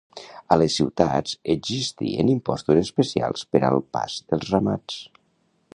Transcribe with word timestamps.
A 0.53 0.55
les 0.61 0.77
ciutats 0.79 1.35
existien 1.55 2.33
impostos 2.35 2.81
especials 2.85 3.45
per 3.53 3.63
al 3.69 3.79
pas 3.99 4.17
dels 4.33 4.53
ramats. 4.57 4.99